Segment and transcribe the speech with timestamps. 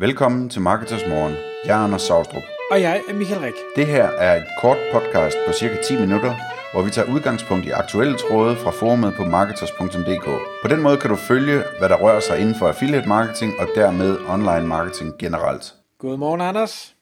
[0.00, 1.34] Velkommen til Marketers Morgen.
[1.64, 2.42] Jeg er Anders Saustrup.
[2.70, 3.54] Og jeg er Michael Rik.
[3.76, 6.34] Det her er et kort podcast på cirka 10 minutter,
[6.72, 10.24] hvor vi tager udgangspunkt i aktuelle tråde fra forumet på marketers.dk.
[10.62, 13.68] På den måde kan du følge, hvad der rører sig inden for affiliate marketing og
[13.74, 15.74] dermed online marketing generelt.
[15.98, 16.94] Godmorgen, Anders.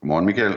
[0.00, 0.54] Godmorgen, Michael.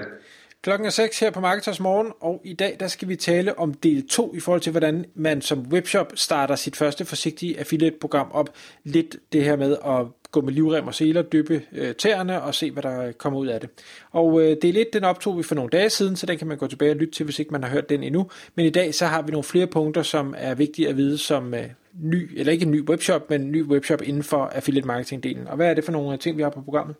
[0.62, 3.74] Klokken er 6 her på Marketers Morgen, og i dag der skal vi tale om
[3.74, 8.50] del 2 i forhold til, hvordan man som webshop starter sit første forsigtige affiliate-program op.
[8.84, 12.72] Lidt det her med at gå med livrem og seler, dyppe øh, tæerne og se,
[12.72, 13.70] hvad der kommer ud af det.
[14.12, 16.58] Og øh, del 1, den optog vi for nogle dage siden, så den kan man
[16.58, 18.30] gå tilbage og lytte til, hvis ikke man har hørt den endnu.
[18.56, 21.54] Men i dag så har vi nogle flere punkter, som er vigtige at vide som
[21.54, 21.64] øh,
[22.02, 25.50] ny, eller ikke en ny webshop, men en ny webshop inden for affiliate marketing-delen.
[25.50, 26.96] Og hvad er det for nogle ting, vi har på programmet?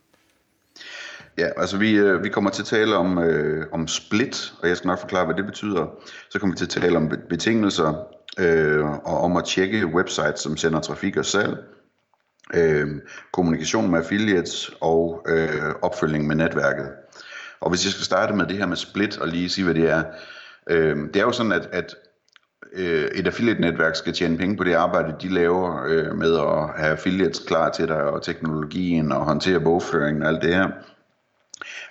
[1.38, 4.78] Ja, altså vi, øh, vi kommer til at tale om, øh, om split, og jeg
[4.78, 5.86] skal nok forklare, hvad det betyder.
[6.30, 7.94] Så kommer vi til at tale om betingelser,
[8.40, 11.58] øh, og om at tjekke websites, som sender trafik og salg,
[12.54, 12.88] øh,
[13.32, 16.90] kommunikation med affiliates og øh, opfølging med netværket.
[17.60, 19.90] Og hvis jeg skal starte med det her med split og lige sige, hvad det
[19.90, 20.04] er.
[20.70, 21.96] Øh, det er jo sådan, at, at
[22.74, 26.92] øh, et affiliate-netværk skal tjene penge på det arbejde, de laver øh, med at have
[26.92, 30.70] affiliates klar til dig, og teknologien, og håndtere bogføringen og alt det her.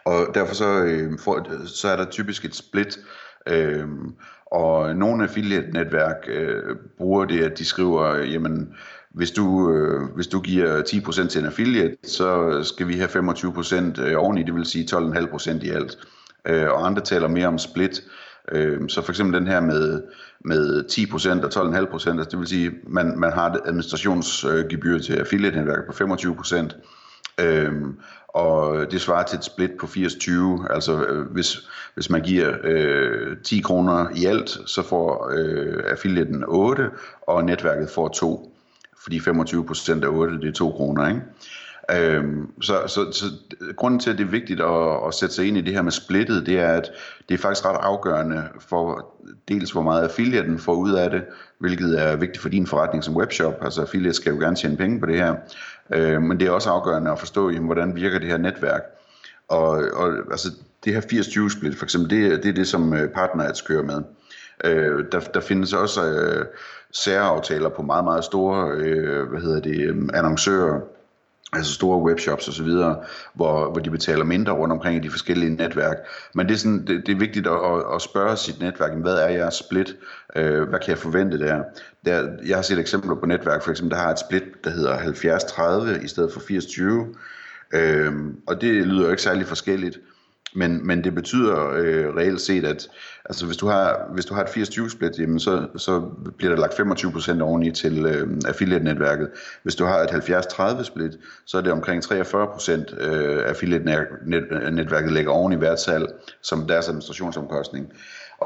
[0.05, 2.98] Og derfor så, øh, for, så er der typisk et split,
[3.47, 3.87] øh,
[4.47, 8.75] og nogle affiliate-netværk øh, bruger det, at de skriver, jamen,
[9.14, 14.02] hvis du, øh, hvis du giver 10% til en affiliate, så skal vi have 25%
[14.02, 15.98] øh, oveni, det vil sige 12,5% i alt.
[16.46, 18.02] Øh, og andre taler mere om split.
[18.52, 20.02] Øh, så for eksempel den her med,
[20.44, 25.84] med 10% og 12,5%, altså det vil sige, man, man har et administrationsgebyr til affiliate-netværket
[25.86, 27.44] på 25%.
[27.44, 27.97] Øhm,
[28.28, 33.36] og det svarer til et split på 80-20, altså øh, hvis, hvis man giver øh,
[33.44, 36.91] 10 kroner i alt, så får øh, affiliaten 8,
[37.22, 38.52] og netværket får 2,
[39.03, 41.20] fordi 25% af 8, det er 2 kroner, ikke?
[41.91, 43.25] Øhm, så, så, så
[43.77, 45.92] grunden til, at det er vigtigt at, at sætte sig ind i det her med
[45.92, 46.91] splittet, det er, at
[47.28, 49.14] det er faktisk ret afgørende for
[49.48, 51.25] dels, hvor meget affiliaten får ud af det,
[51.59, 53.54] hvilket er vigtigt for din forretning som webshop.
[53.65, 55.34] Altså affiliate skal jo gerne tjene penge på det her.
[55.91, 58.82] Øh, men det er også afgørende at forstå, jamen, hvordan virker det her netværk.
[59.49, 60.49] Og, og altså,
[60.84, 63.82] det her 80-20 split for eksempel, det, det er det, som øh, partner ads kører
[63.82, 64.03] med.
[64.65, 66.47] Øh, der, der findes også øh,
[66.93, 70.81] særaftaler på meget, meget store øh, hvad hedder det, øh, annoncører,
[71.53, 72.67] altså store webshops osv.,
[73.34, 75.97] hvor, hvor de betaler mindre rundt omkring i de forskellige netværk.
[76.34, 79.28] Men det er, sådan, det, det er vigtigt at, at spørge sit netværk, hvad er
[79.28, 79.97] jeres split?
[80.37, 81.62] Øh, hvad kan jeg forvente der?
[82.05, 82.29] der?
[82.47, 84.97] Jeg har set eksempler på netværk, for eksempel, der har et split, der hedder
[85.99, 87.79] 70-30 i stedet for 80-20.
[87.79, 88.12] Øh,
[88.47, 89.99] og det lyder jo ikke særlig forskelligt.
[90.54, 92.88] Men, men det betyder øh, reelt set, at
[93.24, 96.00] altså, hvis, du har, hvis du har et 80-20 split, jamen, så, så
[96.38, 99.28] bliver der lagt 25% oveni til øh, affiliate-netværket.
[99.62, 101.12] Hvis du har et 70-30 split,
[101.46, 106.06] så er det omkring 43% øh, affiliate-netværket lægger oven i hvert salg
[106.42, 107.92] som deres administrationsomkostning.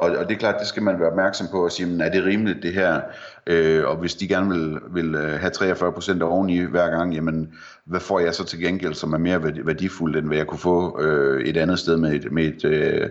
[0.02, 2.10] Og, og det er klart, det skal man være opmærksom på og sige, men er
[2.10, 3.00] det rimeligt det her?
[3.46, 7.52] Øh, og hvis de gerne vil, vil øh, have 43% oveni hver gang, jamen
[7.84, 11.02] hvad får jeg så til gengæld, som er mere værdifuldt, end hvad jeg kunne få
[11.02, 13.08] øh, et andet sted med et, med et øh,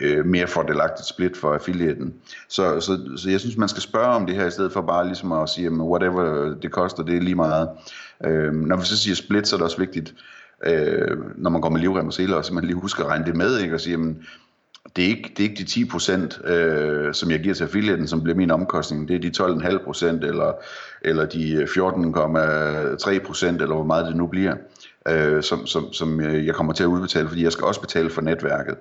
[0.00, 2.14] øh, mere fordelagtigt split for affiliaten.
[2.48, 5.06] Så, så, så jeg synes, man skal spørge om det her, i stedet for bare
[5.06, 7.68] ligesom at sige, jamen, whatever det koster, det er lige meget.
[8.24, 10.14] Øh, når vi så siger split, så er det også vigtigt,
[10.66, 13.36] øh, når man går med livrem og seler, så man lige husker at regne det
[13.36, 13.74] med, ikke?
[13.74, 14.22] og sige, jamen,
[14.96, 18.08] det er ikke, det er ikke de 10 procent, øh, som jeg giver til affiliaten,
[18.08, 19.08] som bliver min omkostning.
[19.08, 20.52] Det er de 12,5 procent, eller,
[21.02, 24.54] eller de 14,3 procent, eller hvor meget det nu bliver,
[25.08, 28.20] øh, som, som, som jeg kommer til at udbetale, fordi jeg skal også betale for
[28.20, 28.74] netværket.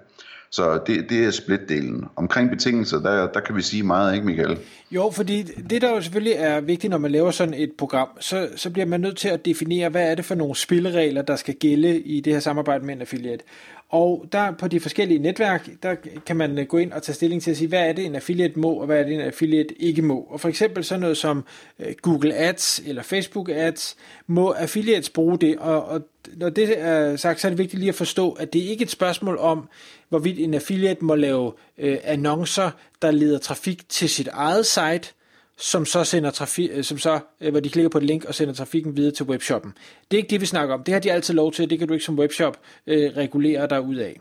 [0.50, 2.06] Så det, det er splitdelen.
[2.16, 4.58] Omkring betingelser, der, der kan vi sige meget, ikke Michael?
[4.92, 8.50] Jo, fordi det der jo selvfølgelig er vigtigt, når man laver sådan et program, så,
[8.56, 11.56] så bliver man nødt til at definere, hvad er det for nogle spilleregler, der skal
[11.56, 13.44] gælde i det her samarbejde med en affiliate.
[13.90, 17.42] Og der på de forskellige netværk, der kan man øh, gå ind og tage stilling
[17.42, 19.82] til at sige, hvad er det en affiliate må, og hvad er det en affiliate
[19.82, 20.28] ikke må.
[20.30, 21.44] Og for eksempel sådan noget som
[21.80, 25.58] øh, Google Ads eller Facebook Ads, må affiliates bruge det.
[25.58, 26.02] Og, og
[26.36, 28.86] når det er sagt, så er det vigtigt lige at forstå, at det ikke er
[28.86, 29.70] et spørgsmål om,
[30.10, 35.14] hvorvidt en affiliate må lave øh, annoncer, der leder trafik til sit eget site,
[35.58, 38.36] som så sender trafik, øh, som så, øh, hvor de klikker på et link og
[38.36, 39.74] sender trafikken videre til webshoppen.
[40.12, 40.84] Det er ikke det, vi snakker om.
[40.84, 41.70] Det har de altid lov til.
[41.70, 44.20] Det kan du ikke som webshop øh, regulere dig ud af.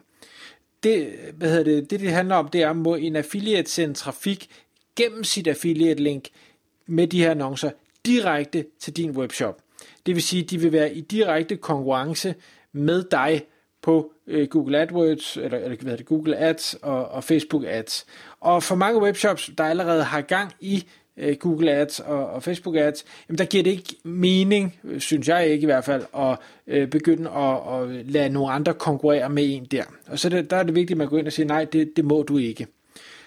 [0.83, 4.51] Det, hvad hedder det, det, det handler om, det er, må en affiliate sende trafik
[4.97, 6.29] gennem sit affiliate link
[6.87, 7.71] med de her annoncer
[8.07, 9.61] direkte til din webshop.
[10.07, 12.35] Det vil sige, at de vil være i direkte konkurrence
[12.73, 13.43] med dig
[13.83, 18.07] på øh, Google AdWords, eller, eller hvad det, Google Ads og, og Facebook Ads.
[18.41, 20.85] Og for mange webshops, der allerede har gang i
[21.17, 25.29] øh, Google Ads og, og Facebook Ads, jamen der giver det ikke mening, øh, synes
[25.29, 29.55] jeg ikke i hvert fald, at øh, begynde at, at lade nogle andre konkurrere med
[29.55, 29.85] en der.
[30.07, 31.97] Og så det, der er det vigtigt, at man går ind og siger, nej, det,
[31.97, 32.67] det må du ikke.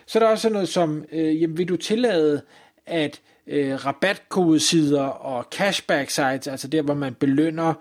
[0.05, 2.41] Så er der også noget som, øh, jamen vil du tillade,
[2.85, 7.73] at øh, rabatkodesider og cashback sites, altså der, hvor man belønner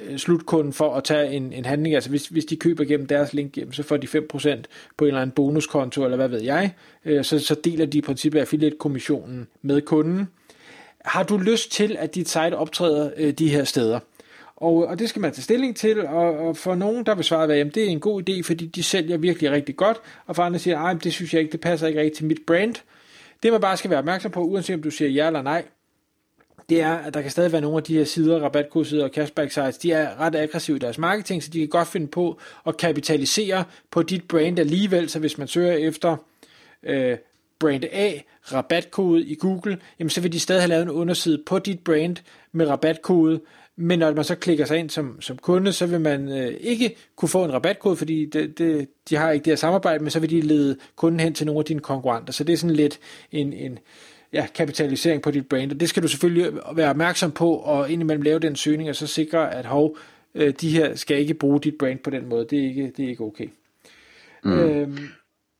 [0.00, 1.94] Øh, slutkunden for at tage en, en handling.
[1.94, 4.62] Altså hvis, hvis de køber gennem deres link, jamen, så får de 5%
[4.96, 6.74] på en eller anden bonuskonto, eller hvad ved jeg.
[7.04, 10.28] Øh, så, så deler de i princippet affiliate-kommissionen med kunden.
[11.04, 13.98] Har du lyst til, at dit site optræder øh, de her steder?
[14.56, 17.54] Og, og det skal man tage stilling til, og, og for nogen, der vil svare,
[17.54, 19.96] at det er en god idé, fordi de sælger virkelig rigtig godt,
[20.26, 22.40] og for andre siger, at det synes jeg ikke, det passer ikke rigtig til mit
[22.46, 22.74] brand.
[23.42, 25.64] Det man bare skal være opmærksom på, uanset om du siger ja eller nej,
[26.68, 29.50] det er, at der kan stadig være nogle af de her sider, rabatkodesider og cashback
[29.50, 32.76] sites, de er ret aggressive i deres marketing, så de kan godt finde på at
[32.76, 36.16] kapitalisere på dit brand alligevel, så hvis man søger efter
[36.82, 37.16] øh,
[37.58, 38.12] brand A,
[38.52, 42.16] rabatkode i Google, jamen så vil de stadig have lavet en underside på dit brand
[42.52, 43.40] med rabatkode,
[43.76, 46.96] men når man så klikker sig ind som, som kunde, så vil man øh, ikke
[47.16, 50.20] kunne få en rabatkode, fordi det, det, de har ikke det her samarbejde, men så
[50.20, 52.32] vil de lede kunden hen til nogle af dine konkurrenter.
[52.32, 52.98] Så det er sådan lidt
[53.32, 53.78] en, en
[54.32, 58.22] ja, kapitalisering på dit brand, og det skal du selvfølgelig være opmærksom på, og indimellem
[58.22, 59.96] lave den søgning, og så sikre, at hov,
[60.34, 62.46] øh, de her skal ikke bruge dit brand på den måde.
[62.50, 63.48] Det er ikke, det er ikke okay.
[64.44, 64.52] Mm.
[64.52, 64.98] Øhm,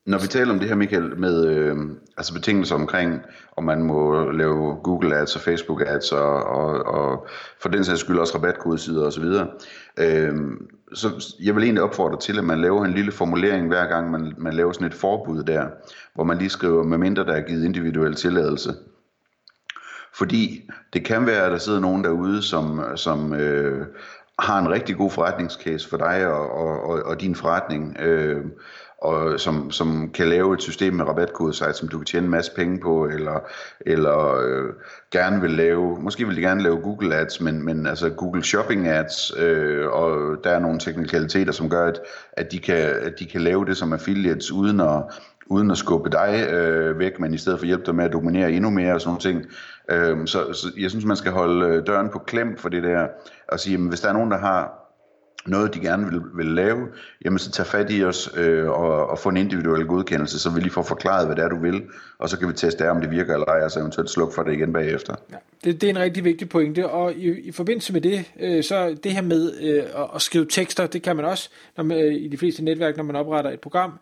[0.09, 1.77] når vi taler om det her, Michael, med øh,
[2.17, 3.23] altså betingelser omkring,
[3.57, 7.27] om man må lave Google Ads og Facebook Ads, og, og, og
[7.61, 9.25] for den sags skyld også rabatkodesider osv.,
[9.99, 10.37] øh,
[10.93, 14.35] så jeg vil egentlig opfordre til, at man laver en lille formulering hver gang, man,
[14.39, 15.67] man laver sådan et forbud der,
[16.15, 18.75] hvor man lige skriver, med mindre der er givet individuel tilladelse.
[20.15, 23.87] Fordi det kan være, at der sidder nogen derude, som, som øh,
[24.39, 28.45] har en rigtig god forretningscase for dig og, og, og, og din forretning, øh,
[28.99, 32.55] og som, som kan lave et system med rabatkodesite, som du kan tjene en masse
[32.57, 33.41] penge på, eller,
[33.81, 34.73] eller øh,
[35.11, 38.89] gerne vil lave, måske vil de gerne lave Google Ads, men, men altså Google Shopping
[38.89, 42.01] Ads, øh, og der er nogle teknikaliteter, som gør, at,
[42.33, 45.03] at, de kan, at de kan lave det som affiliates, uden at,
[45.47, 48.53] uden at skubbe dig øh, væk, men i stedet for hjælpe dig med at dominere
[48.53, 49.45] endnu mere og sådan ting.
[49.91, 53.07] Øh, så, så jeg synes, man skal holde øh, døren på klem for det der,
[53.49, 54.88] og sige, jamen, hvis der er nogen, der har
[55.47, 56.87] noget, de gerne vil, vil lave,
[57.25, 60.61] jamen så tag fat i os øh, og, og få en individuel godkendelse, så vi
[60.61, 61.83] lige får forklaret, hvad det er, du vil,
[62.19, 64.35] og så kan vi teste af, om det virker eller ej, og så eventuelt slukke
[64.35, 65.15] for det igen bagefter.
[65.33, 68.65] Ja, det, det er en rigtig vigtig pointe, og i, i forbindelse med det, øh,
[68.65, 71.99] så det her med øh, at, at skrive tekster, det kan man også når man,
[71.99, 73.93] øh, i de fleste netværk, når man opretter et program,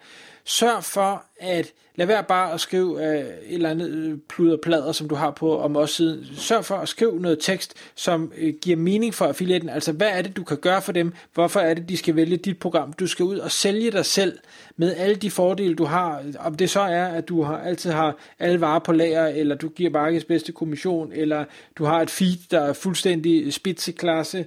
[0.49, 4.93] Sørg for at lad være bare at skrive øh, et eller andet øh, pluderplader, plader,
[4.93, 6.27] som du har på om også siden.
[6.37, 9.69] Sørg for at skrive noget tekst, som øh, giver mening for affiliaten.
[9.69, 11.13] Altså, hvad er det, du kan gøre for dem?
[11.35, 12.93] Hvorfor er det, de skal vælge dit program?
[12.93, 14.39] Du skal ud og sælge dig selv
[14.77, 16.23] med alle de fordele, du har.
[16.39, 19.69] Om det så er, at du har, altid har alle varer på lager, eller du
[19.69, 21.45] giver markedets bedste kommission, eller
[21.79, 24.47] du har et feed, der er fuldstændig spidseklasse,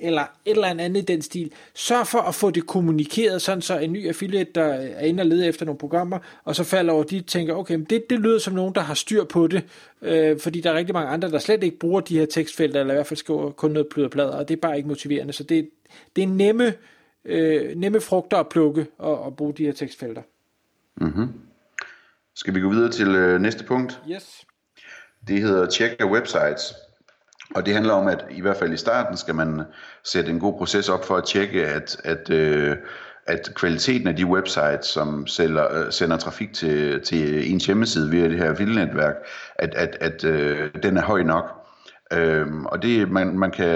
[0.00, 1.52] eller et eller andet i den stil.
[1.74, 5.26] Sørg for at få det kommunikeret, sådan så en ny affiliate, der er inde og
[5.26, 8.38] leder efter nogle programmer, og så falder over de tænker, okay, men det, det lyder
[8.38, 9.64] som nogen, der har styr på det,
[10.02, 12.94] øh, fordi der er rigtig mange andre, der slet ikke bruger de her tekstfelter, eller
[12.94, 15.32] i hvert fald skriver kun noget pløderplader, og det er bare ikke motiverende.
[15.32, 15.70] Så det,
[16.16, 16.74] det er nemme,
[17.24, 20.22] øh, nemme frugter at plukke og, og bruge de her tekstfelter.
[20.96, 21.28] Mm-hmm.
[22.34, 24.00] Skal vi gå videre til øh, næste punkt?
[24.10, 24.44] Yes.
[25.28, 26.74] Det hedder Check Your Websites.
[27.54, 29.62] Og det handler om, at i hvert fald i starten skal man
[30.04, 32.76] sætte en god proces op for at tjekke, at, at, øh,
[33.26, 38.28] at kvaliteten af de websites, som sælger, øh, sender trafik til, til ens hjemmeside via
[38.28, 39.14] det her vildnetværk,
[39.54, 41.66] at, at, at øh, den er høj nok.
[42.12, 43.68] Øhm, og det man, man kan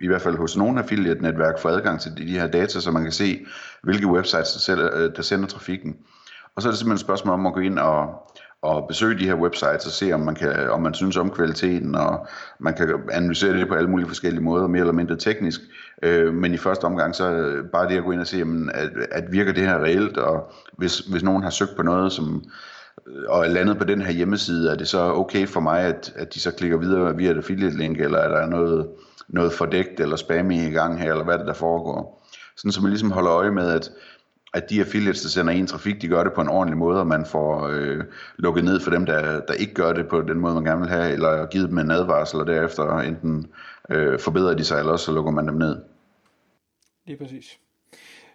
[0.00, 3.12] i hvert fald hos nogle affiliate-netværk få adgang til de her data, så man kan
[3.12, 3.46] se,
[3.82, 5.96] hvilke websites, der, sælger, øh, der sender trafikken.
[6.56, 8.30] Og så er det simpelthen et spørgsmål om at gå ind og,
[8.64, 11.94] og besøge de her websites og se, om man, kan, om man synes om kvaliteten,
[11.94, 12.26] og
[12.58, 15.60] man kan analysere det på alle mulige forskellige måder, mere eller mindre teknisk.
[16.02, 18.70] Øh, men i første omgang, så øh, bare det at gå ind og se, jamen,
[18.74, 22.44] at, at virker det her reelt, og hvis, hvis nogen har søgt på noget, som
[23.06, 26.12] øh, og er landet på den her hjemmeside, er det så okay for mig, at,
[26.16, 28.86] at de så klikker videre via et affiliate link, eller er der noget,
[29.28, 32.24] noget fordækt eller spam i gang her, eller hvad er det, der foregår?
[32.56, 33.90] Sådan, så man ligesom holder øje med, at
[34.54, 37.06] at de affiliates, der sender en trafik, de gør det på en ordentlig måde, og
[37.06, 38.04] man får øh,
[38.36, 40.88] lukket ned for dem, der, der ikke gør det på den måde, man gerne vil
[40.88, 43.46] have, eller givet dem en advarsel, og derefter enten
[43.90, 45.82] øh, forbedrer de sig, eller også så lukker man dem ned.
[47.06, 47.58] Lige præcis.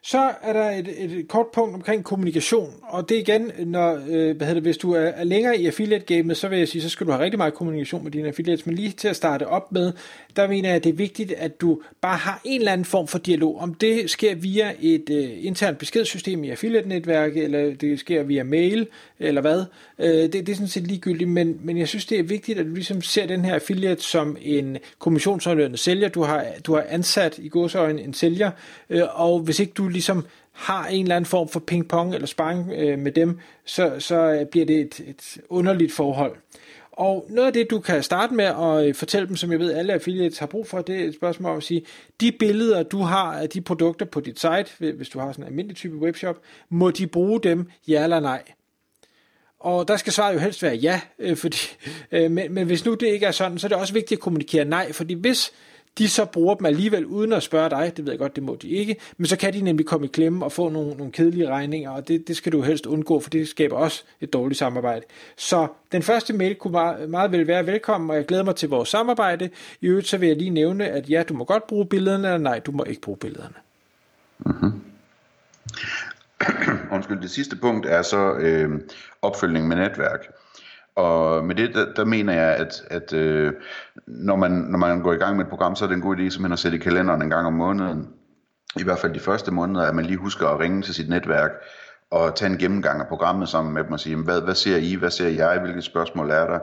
[0.01, 4.37] Så er der et, et kort punkt omkring kommunikation, og det er igen, når, øh,
[4.37, 6.89] hvad hedder det, hvis du er, er længere i affiliate-gamet, så vil jeg sige, så
[6.89, 9.71] skal du have rigtig meget kommunikation med dine affiliates, men lige til at starte op
[9.71, 9.91] med,
[10.35, 13.07] der mener jeg, at det er vigtigt, at du bare har en eller anden form
[13.07, 13.59] for dialog.
[13.59, 18.87] Om det sker via et øh, internt beskedssystem i affiliate-netværket, eller det sker via mail,
[19.19, 19.63] eller hvad,
[19.99, 22.65] øh, det, det er sådan set ligegyldigt, men, men jeg synes, det er vigtigt, at
[22.65, 26.09] du ligesom ser den her affiliate som en kommissionsorienteret sælger.
[26.09, 28.51] Du har, du har ansat i godsøjne en sælger,
[28.89, 32.71] øh, og hvis ikke du ligesom har en eller anden form for ping-pong eller sparring
[32.75, 36.35] øh, med dem, så, så øh, bliver det et, et underligt forhold.
[36.91, 39.73] Og noget af det, du kan starte med at øh, fortælle dem, som jeg ved,
[39.73, 41.85] alle affiliates har brug for, det er et spørgsmål om at sige,
[42.21, 45.47] de billeder, du har af de produkter på dit site, hvis du har sådan en
[45.47, 48.43] almindelig type webshop, må de bruge dem, ja eller nej?
[49.59, 51.57] Og der skal svaret jo helst være ja, øh, fordi,
[52.11, 54.21] øh, men, men hvis nu det ikke er sådan, så er det også vigtigt at
[54.21, 55.51] kommunikere nej, fordi hvis
[55.97, 58.57] de så bruger dem alligevel uden at spørge dig, det ved jeg godt, det må
[58.61, 61.47] de ikke, men så kan de nemlig komme i klemme og få nogle, nogle kedelige
[61.47, 65.05] regninger, og det, det skal du helst undgå, for det skaber også et dårligt samarbejde.
[65.37, 68.69] Så den første mail kunne meget, meget vel være velkommen, og jeg glæder mig til
[68.69, 69.49] vores samarbejde.
[69.81, 72.37] I øvrigt så vil jeg lige nævne, at ja, du må godt bruge billederne, eller
[72.37, 73.55] nej, du må ikke bruge billederne.
[74.39, 74.88] Mm-hmm.
[77.09, 78.69] Undskyld, det sidste punkt er så øh,
[79.21, 80.27] opfølgning med netværk.
[80.95, 83.53] Og med det, der, der mener jeg, at, at øh,
[84.07, 86.15] når, man, når man går i gang med et program, så er det en god
[86.15, 88.07] idé simpelthen at sætte i kalenderen en gang om måneden.
[88.79, 91.51] I hvert fald de første måneder, at man lige husker at ringe til sit netværk
[92.11, 94.95] og tage en gennemgang af programmet sammen med dem og sige, hvad, hvad ser I,
[94.95, 96.59] hvad ser jeg, hvilke spørgsmål er der?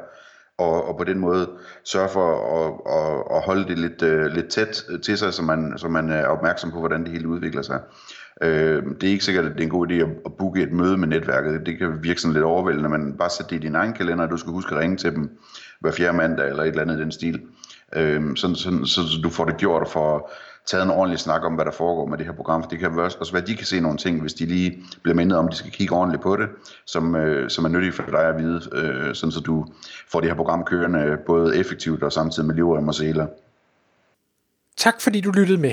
[0.59, 1.51] Og, og på den måde
[1.85, 5.79] sørge for at, at, at holde det lidt, uh, lidt tæt til sig, så man,
[5.79, 7.81] så man er opmærksom på, hvordan det hele udvikler sig.
[8.43, 10.73] Øh, det er ikke sikkert, at det er en god idé at, at booke et
[10.73, 11.67] møde med netværket.
[11.67, 14.31] Det kan virke sådan lidt overvældende, men bare sæt det i din egen kalender, og
[14.31, 15.39] du skal huske at ringe til dem
[15.81, 17.41] hver fjerde mandag eller et eller andet i den stil.
[17.97, 20.33] Øh, sådan, sådan, så, så du får det gjort og får
[20.67, 22.63] taget en ordentlig snak om, hvad der foregår med det her program.
[22.63, 25.15] For det kan også være, at de kan se nogle ting, hvis de lige bliver
[25.15, 26.49] mindet om, at de skal kigge ordentligt på det,
[26.87, 29.67] som, øh, som er nyttigt for dig at vide, øh, sådan så du
[30.09, 33.27] får det her program kørende både effektivt og samtidig med livrem og seler.
[34.77, 35.73] Tak fordi du lyttede med.